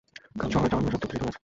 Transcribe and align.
কাল 0.39 0.49
শহরে 0.53 0.69
যাওয়া 0.71 0.81
নিয়ে 0.83 0.91
সত্যিই 0.93 1.01
উত্তেজিত 1.07 1.21
হয়ে 1.21 1.31
আছি। 1.31 1.39